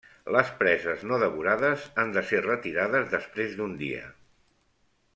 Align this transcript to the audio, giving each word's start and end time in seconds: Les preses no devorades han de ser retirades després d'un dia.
Les 0.35 0.47
preses 0.61 1.03
no 1.11 1.19
devorades 1.25 1.85
han 2.05 2.15
de 2.17 2.23
ser 2.31 2.41
retirades 2.49 3.13
després 3.15 3.55
d'un 3.61 3.77
dia. 3.87 4.05